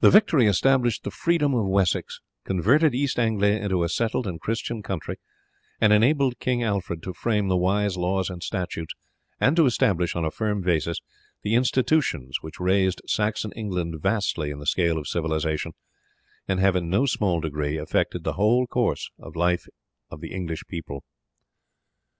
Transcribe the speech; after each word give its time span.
The 0.00 0.08
victory 0.08 0.46
established 0.46 1.04
the 1.04 1.10
freedom 1.10 1.52
of 1.52 1.66
Wessex, 1.66 2.22
converted 2.46 2.94
East 2.94 3.18
Anglia 3.18 3.62
into 3.62 3.82
a 3.84 3.90
settled 3.90 4.26
and 4.26 4.40
Christian 4.40 4.82
country, 4.82 5.16
and 5.82 5.92
enabled 5.92 6.38
King 6.38 6.62
Alfred 6.62 7.02
to 7.02 7.12
frame 7.12 7.48
the 7.48 7.56
wise 7.58 7.98
laws 7.98 8.30
and 8.30 8.42
statutes 8.42 8.94
and 9.38 9.54
to 9.56 9.66
establish 9.66 10.16
on 10.16 10.24
a 10.24 10.30
firm 10.30 10.62
basis 10.62 11.02
the 11.42 11.56
institutions 11.56 12.38
which 12.40 12.58
raised 12.58 13.02
Saxon 13.06 13.52
England 13.52 14.00
vastly 14.00 14.48
in 14.50 14.60
the 14.60 14.66
scale 14.66 14.96
of 14.96 15.06
civilization, 15.06 15.72
and 16.48 16.58
have 16.58 16.74
in 16.74 16.88
no 16.88 17.04
small 17.04 17.38
degree 17.42 17.76
affected 17.76 18.24
the 18.24 18.40
whole 18.40 18.66
course 18.66 19.10
of 19.18 19.36
life 19.36 19.66
of 20.10 20.22
the 20.22 20.32
English 20.32 20.64
people. 20.68 21.04